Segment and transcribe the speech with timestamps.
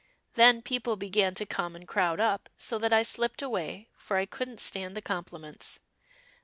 [0.33, 4.25] Then people began to come and crowd up, so that I slipped away for I
[4.25, 5.79] couldn't stand the compliments.